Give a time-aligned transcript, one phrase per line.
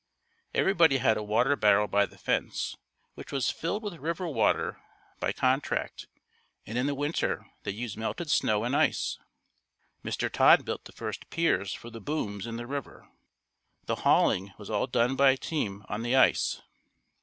[0.55, 2.75] Everybody had a water barrel by the fence
[3.13, 4.81] which was filled with river water
[5.19, 6.07] by contract
[6.65, 9.19] and in the winter they used melted snow and ice.
[10.03, 10.27] Mr.
[10.27, 13.09] Todd built the first piers for the booms in the river.
[13.85, 16.63] The hauling was all done by team on the ice.